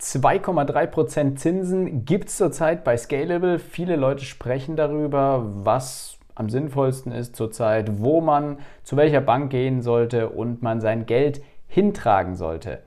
[0.00, 3.58] 2,3% Zinsen gibt es zurzeit bei Scalable.
[3.58, 9.82] Viele Leute sprechen darüber, was am sinnvollsten ist zurzeit, wo man zu welcher Bank gehen
[9.82, 12.80] sollte und man sein Geld hintragen sollte.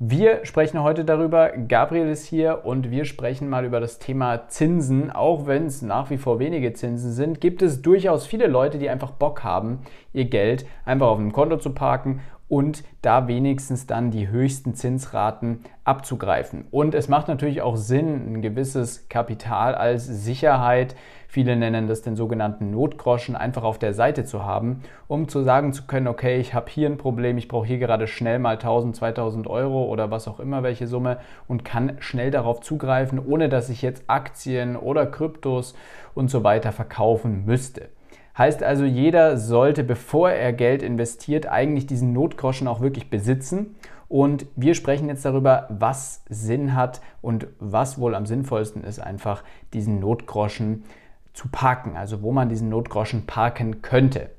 [0.00, 1.50] Wir sprechen heute darüber.
[1.50, 5.12] Gabriel ist hier und wir sprechen mal über das Thema Zinsen.
[5.12, 8.88] Auch wenn es nach wie vor wenige Zinsen sind, gibt es durchaus viele Leute, die
[8.88, 12.20] einfach Bock haben, ihr Geld einfach auf einem Konto zu parken
[12.54, 16.66] und da wenigstens dann die höchsten Zinsraten abzugreifen.
[16.70, 20.94] Und es macht natürlich auch Sinn, ein gewisses Kapital als Sicherheit,
[21.26, 25.72] viele nennen das den sogenannten Notgroschen, einfach auf der Seite zu haben, um zu sagen
[25.72, 28.94] zu können, okay, ich habe hier ein Problem, ich brauche hier gerade schnell mal 1000,
[28.94, 33.68] 2000 Euro oder was auch immer, welche Summe und kann schnell darauf zugreifen, ohne dass
[33.68, 35.74] ich jetzt Aktien oder Kryptos
[36.14, 37.88] und so weiter verkaufen müsste.
[38.36, 43.76] Heißt also, jeder sollte, bevor er Geld investiert, eigentlich diesen Notgroschen auch wirklich besitzen.
[44.08, 49.44] Und wir sprechen jetzt darüber, was Sinn hat und was wohl am sinnvollsten ist, einfach
[49.72, 50.84] diesen Notgroschen
[51.32, 54.30] zu parken, also wo man diesen Notgroschen parken könnte.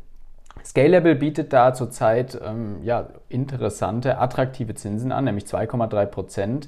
[0.63, 6.67] Scalable bietet da zurzeit ähm, ja, interessante, attraktive Zinsen an, nämlich 2,3 Prozent.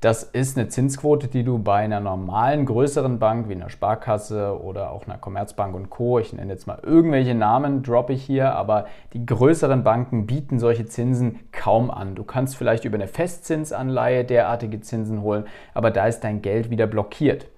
[0.00, 4.90] Das ist eine Zinsquote, die du bei einer normalen, größeren Bank wie einer Sparkasse oder
[4.90, 8.86] auch einer Commerzbank und Co., ich nenne jetzt mal irgendwelche Namen, droppe ich hier, aber
[9.14, 12.14] die größeren Banken bieten solche Zinsen kaum an.
[12.14, 16.86] Du kannst vielleicht über eine Festzinsanleihe derartige Zinsen holen, aber da ist dein Geld wieder
[16.86, 17.48] blockiert.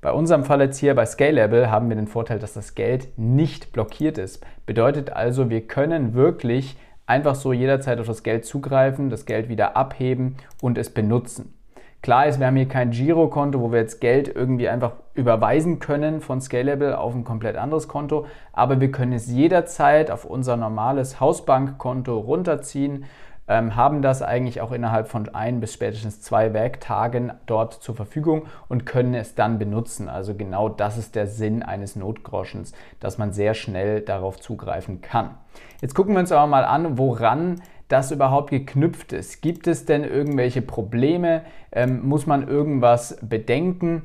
[0.00, 3.72] Bei unserem Fall jetzt hier bei Scalable haben wir den Vorteil, dass das Geld nicht
[3.72, 4.46] blockiert ist.
[4.64, 9.76] Bedeutet also, wir können wirklich einfach so jederzeit auf das Geld zugreifen, das Geld wieder
[9.76, 11.52] abheben und es benutzen.
[12.02, 16.22] Klar ist, wir haben hier kein Girokonto, wo wir jetzt Geld irgendwie einfach überweisen können
[16.22, 21.20] von Scalable auf ein komplett anderes Konto, aber wir können es jederzeit auf unser normales
[21.20, 23.04] Hausbankkonto runterziehen,
[23.48, 28.46] ähm, haben das eigentlich auch innerhalb von ein bis spätestens zwei Werktagen dort zur Verfügung
[28.68, 30.08] und können es dann benutzen.
[30.08, 35.34] Also genau das ist der Sinn eines Notgroschens, dass man sehr schnell darauf zugreifen kann.
[35.82, 39.42] Jetzt gucken wir uns aber mal an, woran das überhaupt geknüpft ist.
[39.42, 41.42] Gibt es denn irgendwelche Probleme?
[41.72, 44.02] Ähm, muss man irgendwas bedenken?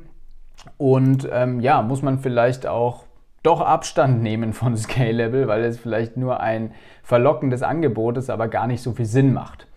[0.76, 3.04] Und ähm, ja, muss man vielleicht auch
[3.42, 8.66] doch Abstand nehmen von Scalable, weil es vielleicht nur ein verlockendes Angebot ist, aber gar
[8.66, 9.68] nicht so viel Sinn macht.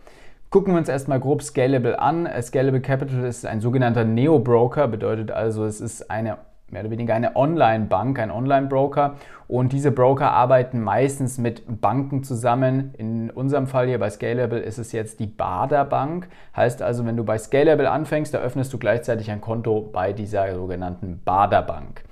[0.50, 2.28] Gucken wir uns erstmal grob Scalable an.
[2.42, 6.40] Scalable Capital ist ein sogenannter Neo-Broker, bedeutet also, es ist eine
[6.72, 9.16] mehr oder weniger eine Online-Bank, ein Online-Broker.
[9.47, 12.94] Und diese Broker arbeiten meistens mit Banken zusammen.
[12.97, 16.28] In unserem Fall hier bei Scalable ist es jetzt die Bader Bank.
[16.56, 21.22] Heißt also, wenn du bei Scalable anfängst, eröffnest du gleichzeitig ein Konto bei dieser sogenannten
[21.24, 22.03] Bader Bank.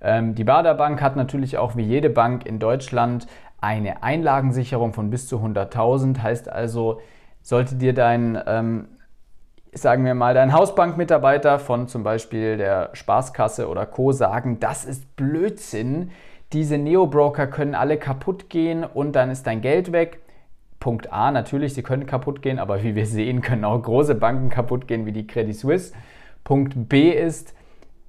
[0.00, 3.26] Ähm, die Bader Bank hat natürlich auch wie jede Bank in Deutschland
[3.60, 6.22] eine Einlagensicherung von bis zu 100.000.
[6.22, 7.00] Heißt also,
[7.42, 8.88] sollte dir dein ähm,
[9.72, 14.12] sagen wir mal, dein Hausbankmitarbeiter von zum Beispiel der Spaßkasse oder Co.
[14.12, 16.10] sagen, das ist Blödsinn,
[16.52, 20.20] diese Neo-Broker können alle kaputt gehen und dann ist dein Geld weg.
[20.80, 24.48] Punkt A, natürlich, sie können kaputt gehen, aber wie wir sehen, können auch große Banken
[24.48, 25.92] kaputt gehen wie die Credit Suisse.
[26.44, 27.54] Punkt B ist,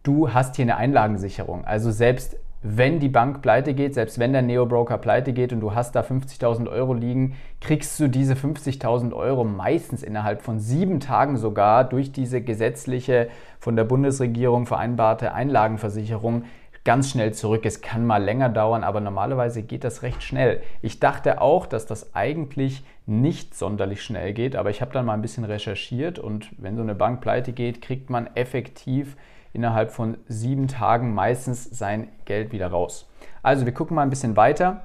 [0.04, 1.66] du hast hier eine Einlagensicherung.
[1.66, 5.74] Also selbst wenn die Bank pleite geht, selbst wenn der Neo-Broker pleite geht und du
[5.74, 11.38] hast da 50.000 Euro liegen, kriegst du diese 50.000 Euro meistens innerhalb von sieben Tagen
[11.38, 16.44] sogar durch diese gesetzliche, von der Bundesregierung vereinbarte Einlagenversicherung
[16.84, 17.66] ganz schnell zurück.
[17.66, 20.62] Es kann mal länger dauern, aber normalerweise geht das recht schnell.
[20.82, 25.14] Ich dachte auch, dass das eigentlich nicht sonderlich schnell geht, aber ich habe dann mal
[25.14, 29.16] ein bisschen recherchiert und wenn so eine Bank pleite geht, kriegt man effektiv
[29.54, 33.10] innerhalb von sieben Tagen meistens sein Geld wieder raus.
[33.42, 34.84] Also wir gucken mal ein bisschen weiter.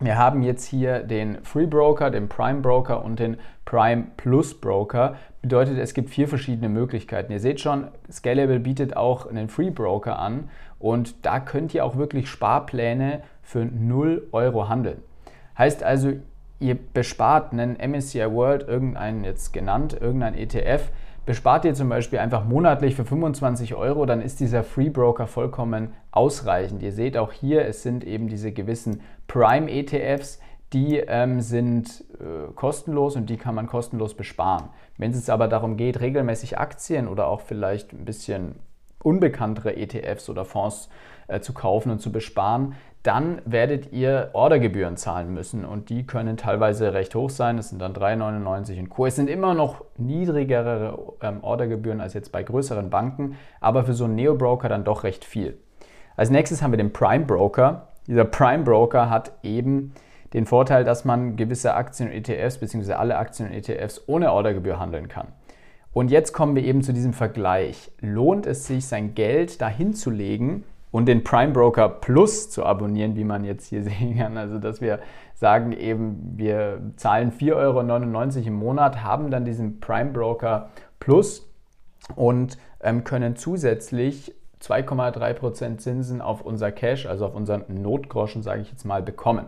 [0.00, 5.16] Wir haben jetzt hier den Free Broker, den Prime Broker und den Prime Plus Broker.
[5.42, 7.32] Bedeutet, es gibt vier verschiedene Möglichkeiten.
[7.32, 11.96] Ihr seht schon, Scalable bietet auch einen Free Broker an und da könnt ihr auch
[11.96, 15.02] wirklich Sparpläne für 0 Euro handeln.
[15.58, 16.12] Heißt also,
[16.60, 20.92] ihr bespart einen MSCI World, irgendeinen jetzt genannt, irgendein ETF,
[21.28, 25.92] Bespart ihr zum Beispiel einfach monatlich für 25 Euro, dann ist dieser Free Broker vollkommen
[26.10, 26.82] ausreichend.
[26.82, 30.40] Ihr seht auch hier, es sind eben diese gewissen Prime ETFs,
[30.72, 34.70] die ähm, sind äh, kostenlos und die kann man kostenlos besparen.
[34.96, 38.54] Wenn es aber darum geht, regelmäßig Aktien oder auch vielleicht ein bisschen
[39.02, 40.88] unbekanntere ETFs oder Fonds
[41.28, 46.36] äh, zu kaufen und zu besparen, dann werdet ihr Ordergebühren zahlen müssen und die können
[46.36, 47.56] teilweise recht hoch sein.
[47.56, 49.06] Das sind dann 3,99 und Co.
[49.06, 54.04] Es sind immer noch niedrigere ähm, Ordergebühren als jetzt bei größeren Banken, aber für so
[54.04, 55.58] einen Neo-Broker dann doch recht viel.
[56.16, 57.88] Als nächstes haben wir den Prime Broker.
[58.08, 59.94] Dieser Prime Broker hat eben
[60.32, 62.94] den Vorteil, dass man gewisse Aktien und ETFs bzw.
[62.94, 65.28] alle Aktien und ETFs ohne Ordergebühr handeln kann.
[65.92, 67.90] Und jetzt kommen wir eben zu diesem Vergleich.
[68.00, 73.16] Lohnt es sich, sein Geld dahin zu legen und den Prime Broker Plus zu abonnieren,
[73.16, 74.36] wie man jetzt hier sehen kann?
[74.36, 75.00] Also, dass wir
[75.34, 80.70] sagen eben, wir zahlen 4,99 Euro im Monat, haben dann diesen Prime Broker
[81.00, 81.48] Plus
[82.16, 88.70] und ähm, können zusätzlich 2,3% Zinsen auf unser Cash, also auf unseren Notgroschen, sage ich
[88.70, 89.46] jetzt mal, bekommen.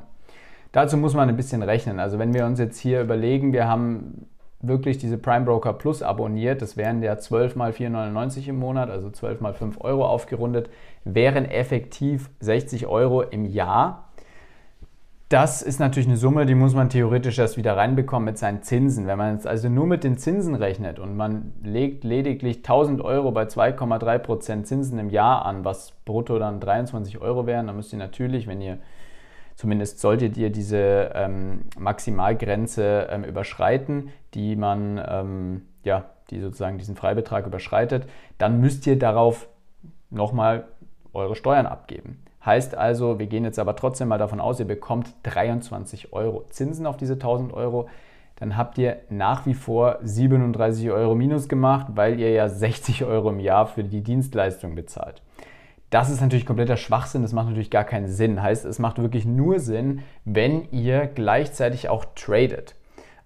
[0.73, 1.99] Dazu muss man ein bisschen rechnen.
[1.99, 4.27] Also wenn wir uns jetzt hier überlegen, wir haben
[4.63, 9.11] wirklich diese Prime Broker Plus abonniert, das wären ja 12 mal 4,99 im Monat, also
[9.11, 10.71] 12 mal 5 Euro aufgerundet,
[11.05, 14.11] wären effektiv 60 Euro im Jahr.
[15.31, 19.07] Das ist natürlich eine Summe, die muss man theoretisch erst wieder reinbekommen mit seinen Zinsen.
[19.07, 23.31] Wenn man jetzt also nur mit den Zinsen rechnet und man legt lediglich 1000 Euro
[23.31, 27.99] bei 2,3% Zinsen im Jahr an, was brutto dann 23 Euro wären, dann müsst ihr
[28.01, 28.79] natürlich, wenn ihr
[29.61, 36.97] zumindest solltet ihr diese ähm, Maximalgrenze ähm, überschreiten, die man, ähm, ja, die sozusagen diesen
[36.97, 38.09] Freibetrag überschreitet,
[38.39, 39.49] dann müsst ihr darauf
[40.09, 40.65] nochmal
[41.13, 42.23] eure Steuern abgeben.
[42.43, 46.87] Heißt also, wir gehen jetzt aber trotzdem mal davon aus, ihr bekommt 23 Euro Zinsen
[46.87, 47.87] auf diese 1000 Euro.
[48.37, 53.29] Dann habt ihr nach wie vor 37 Euro minus gemacht, weil ihr ja 60 Euro
[53.29, 55.21] im Jahr für die Dienstleistung bezahlt.
[55.91, 58.41] Das ist natürlich kompletter Schwachsinn, das macht natürlich gar keinen Sinn.
[58.41, 62.77] Heißt, es macht wirklich nur Sinn, wenn ihr gleichzeitig auch tradet.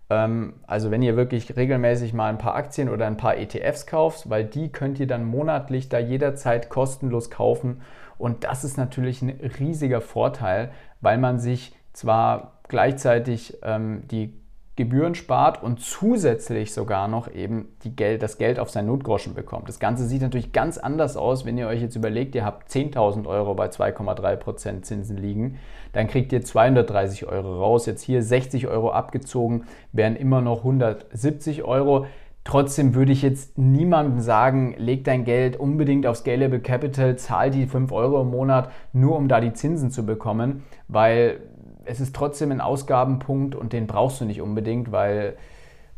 [0.09, 4.31] Ähm, also wenn ihr wirklich regelmäßig mal ein paar Aktien oder ein paar ETFs kauft,
[4.31, 7.83] weil die könnt ihr dann monatlich da jederzeit kostenlos kaufen.
[8.17, 10.71] Und das ist natürlich ein riesiger Vorteil,
[11.03, 14.33] weil man sich zwar gleichzeitig ähm, die
[14.77, 19.69] Gebühren spart und zusätzlich sogar noch eben Geld, das Geld auf sein Notgroschen bekommt.
[19.69, 23.27] Das Ganze sieht natürlich ganz anders aus, wenn ihr euch jetzt überlegt, ihr habt 10.000
[23.27, 25.59] Euro bei 2,3% Zinsen liegen,
[25.93, 27.87] dann kriegt ihr 230 Euro raus.
[27.87, 32.07] Jetzt hier 60 Euro abgezogen, wären immer noch 170 Euro.
[32.43, 37.67] Trotzdem würde ich jetzt niemandem sagen, leg dein Geld unbedingt auf Scalable Capital, zahl die
[37.67, 41.41] 5 Euro im Monat, nur um da die Zinsen zu bekommen, weil
[41.87, 45.37] es ist trotzdem ein Ausgabenpunkt und den brauchst du nicht unbedingt, weil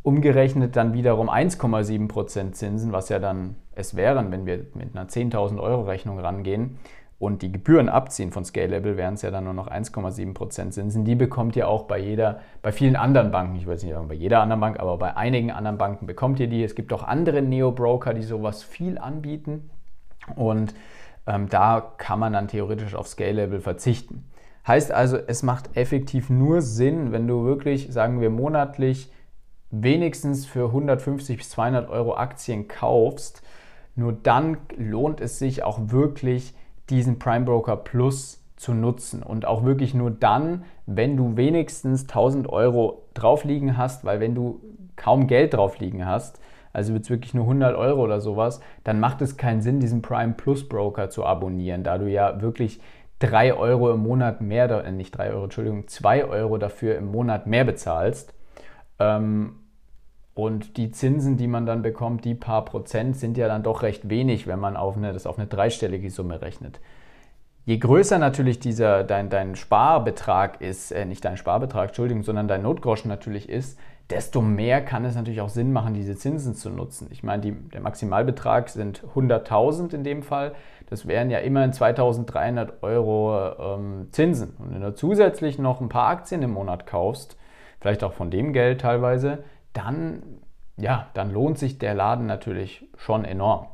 [0.02, 5.60] umgerechnet dann wiederum 1,7% Zinsen, was ja dann es wären, wenn wir mit einer 10.000
[5.60, 6.78] Euro Rechnung rangehen
[7.18, 11.04] und die Gebühren abziehen von Scalable, wären es ja dann nur noch 1,7% Zinsen.
[11.04, 14.40] Die bekommt ihr auch bei jeder, bei vielen anderen Banken, ich weiß nicht bei jeder
[14.40, 16.62] anderen Bank, aber bei einigen anderen Banken bekommt ihr die.
[16.62, 19.70] Es gibt auch andere Neo-Broker, die sowas viel anbieten
[20.36, 20.74] und
[21.26, 24.24] ähm, da kann man dann theoretisch auf Scalable verzichten.
[24.66, 29.12] Heißt also, es macht effektiv nur Sinn, wenn du wirklich, sagen wir, monatlich
[29.70, 33.42] wenigstens für 150 bis 200 Euro Aktien kaufst.
[33.94, 36.54] Nur dann lohnt es sich auch wirklich,
[36.90, 39.22] diesen Prime Broker Plus zu nutzen.
[39.22, 44.34] Und auch wirklich nur dann, wenn du wenigstens 1000 Euro drauf liegen hast, weil wenn
[44.34, 44.60] du
[44.96, 46.40] kaum Geld drauf liegen hast,
[46.72, 50.02] also wird es wirklich nur 100 Euro oder sowas, dann macht es keinen Sinn, diesen
[50.02, 52.80] Prime Plus Broker zu abonnieren, da du ja wirklich
[53.20, 57.46] 3 Euro im Monat mehr, äh, nicht 3 Euro, Entschuldigung, 2 Euro dafür im Monat
[57.46, 58.34] mehr bezahlst.
[58.98, 59.56] Ähm,
[60.34, 64.10] und die Zinsen, die man dann bekommt, die paar Prozent, sind ja dann doch recht
[64.10, 66.78] wenig, wenn man auf eine, das auf eine dreistellige Summe rechnet.
[67.64, 72.62] Je größer natürlich dieser, dein, dein Sparbetrag ist, äh, nicht dein Sparbetrag, Entschuldigung, sondern dein
[72.62, 73.78] Notgroschen natürlich ist,
[74.10, 77.08] desto mehr kann es natürlich auch Sinn machen, diese Zinsen zu nutzen.
[77.10, 80.54] Ich meine, die, der Maximalbetrag sind 100.000 in dem Fall.
[80.88, 84.54] Das wären ja immerhin 2.300 Euro ähm, Zinsen.
[84.58, 87.36] Und wenn du zusätzlich noch ein paar Aktien im Monat kaufst,
[87.80, 90.22] vielleicht auch von dem Geld teilweise, dann,
[90.76, 93.66] ja, dann lohnt sich der Laden natürlich schon enorm.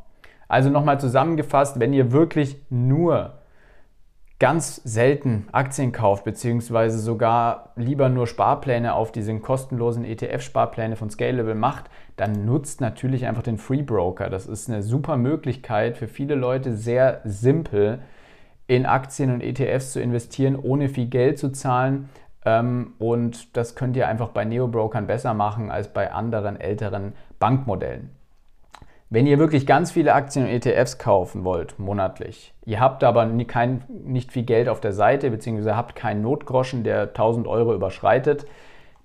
[0.48, 3.38] Also nochmal zusammengefasst, wenn ihr wirklich nur
[4.42, 11.54] ganz selten Aktien kauft, beziehungsweise sogar lieber nur Sparpläne auf diesen kostenlosen ETF-Sparpläne von Scalable
[11.54, 11.84] macht,
[12.16, 14.30] dann nutzt natürlich einfach den Free Broker.
[14.30, 18.00] Das ist eine super Möglichkeit für viele Leute, sehr simpel
[18.66, 22.08] in Aktien und ETFs zu investieren, ohne viel Geld zu zahlen.
[22.44, 28.10] Ähm, und das könnt ihr einfach bei Neo-Brokern besser machen als bei anderen älteren Bankmodellen.
[29.12, 33.84] Wenn ihr wirklich ganz viele Aktien und ETFs kaufen wollt, monatlich, ihr habt aber kein,
[34.06, 38.46] nicht viel Geld auf der Seite, beziehungsweise habt keinen Notgroschen, der 1000 Euro überschreitet,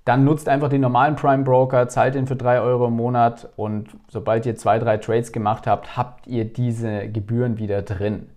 [0.06, 3.90] dann nutzt einfach den normalen Prime Broker, zahlt ihn für 3 Euro im Monat und
[4.08, 8.30] sobald ihr zwei, drei Trades gemacht habt, habt ihr diese Gebühren wieder drin.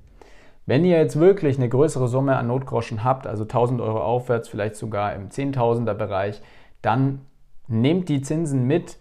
[0.66, 4.74] Wenn ihr jetzt wirklich eine größere Summe an Notgroschen habt, also 1000 Euro aufwärts, vielleicht
[4.74, 6.42] sogar im 10.000er Bereich,
[6.82, 7.20] dann
[7.68, 8.96] nehmt die Zinsen mit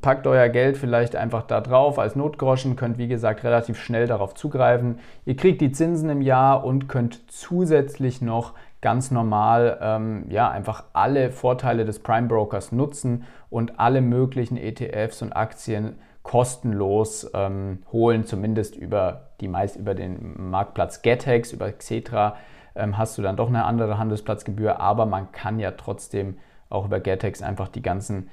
[0.00, 4.34] packt euer Geld vielleicht einfach da drauf als Notgroschen, könnt wie gesagt relativ schnell darauf
[4.34, 4.98] zugreifen.
[5.24, 10.84] Ihr kriegt die Zinsen im Jahr und könnt zusätzlich noch ganz normal ähm, ja, einfach
[10.92, 18.24] alle Vorteile des Prime Brokers nutzen und alle möglichen ETFs und Aktien kostenlos ähm, holen,
[18.24, 22.36] zumindest über die meist über den Marktplatz Getex, über Xetra
[22.74, 26.38] ähm, hast du dann doch eine andere Handelsplatzgebühr, aber man kann ja trotzdem
[26.68, 28.28] auch über Getex einfach die ganzen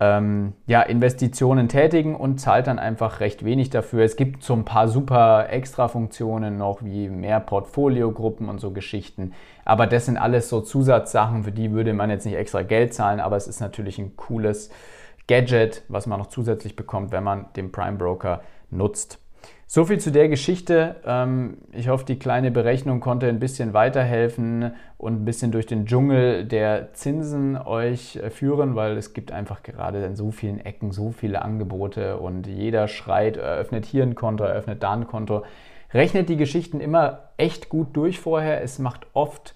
[0.00, 4.04] ähm, ja, Investitionen tätigen und zahlt dann einfach recht wenig dafür.
[4.04, 9.32] Es gibt so ein paar super Extra-Funktionen noch, wie mehr Portfoliogruppen und so Geschichten.
[9.64, 13.20] Aber das sind alles so Zusatzsachen, für die würde man jetzt nicht extra Geld zahlen,
[13.20, 14.70] aber es ist natürlich ein cooles
[15.26, 19.23] Gadget, was man noch zusätzlich bekommt, wenn man den Prime Broker nutzt.
[19.66, 20.96] So viel zu der Geschichte.
[21.06, 25.86] Ähm, ich hoffe, die kleine Berechnung konnte ein bisschen weiterhelfen und ein bisschen durch den
[25.86, 30.92] Dschungel der Zinsen euch äh, führen, weil es gibt einfach gerade in so vielen Ecken
[30.92, 35.44] so viele Angebote und jeder schreit, eröffnet hier ein Konto, eröffnet da ein Konto.
[35.92, 38.62] Rechnet die Geschichten immer echt gut durch vorher.
[38.62, 39.54] Es macht oft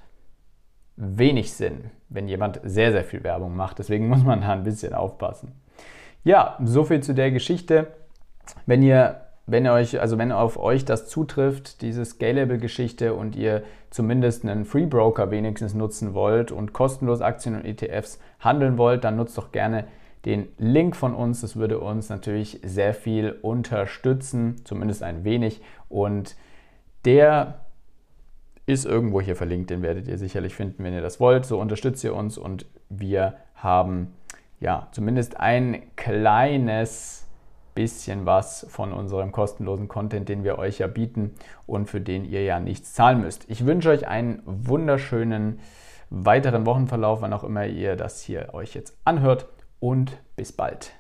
[0.96, 3.78] wenig Sinn, wenn jemand sehr, sehr viel Werbung macht.
[3.78, 5.52] Deswegen muss man da ein bisschen aufpassen.
[6.24, 7.88] Ja, so viel zu der Geschichte.
[8.66, 14.44] Wenn ihr wenn euch, also wenn auf euch das zutrifft, diese Scalable-Geschichte und ihr zumindest
[14.44, 19.38] einen Free Broker wenigstens nutzen wollt und kostenlos Aktien und ETFs handeln wollt, dann nutzt
[19.38, 19.86] doch gerne
[20.26, 21.40] den Link von uns.
[21.40, 25.62] Das würde uns natürlich sehr viel unterstützen, zumindest ein wenig.
[25.88, 26.36] Und
[27.06, 27.60] der
[28.66, 31.46] ist irgendwo hier verlinkt, den werdet ihr sicherlich finden, wenn ihr das wollt.
[31.46, 34.12] So unterstützt ihr uns und wir haben
[34.60, 37.27] ja zumindest ein kleines
[37.78, 42.42] bisschen was von unserem kostenlosen Content, den wir euch ja bieten und für den ihr
[42.42, 43.48] ja nichts zahlen müsst.
[43.48, 45.60] Ich wünsche euch einen wunderschönen
[46.10, 49.46] weiteren Wochenverlauf, wann auch immer ihr das hier euch jetzt anhört
[49.78, 50.90] und bis bald.